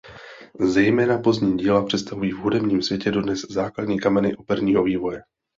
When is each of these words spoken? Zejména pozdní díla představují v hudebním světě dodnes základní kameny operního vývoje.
Zejména 0.61 1.17
pozdní 1.19 1.57
díla 1.57 1.85
představují 1.85 2.31
v 2.31 2.37
hudebním 2.37 2.81
světě 2.81 3.11
dodnes 3.11 3.39
základní 3.49 3.99
kameny 3.99 4.35
operního 4.35 4.83
vývoje. 4.83 5.21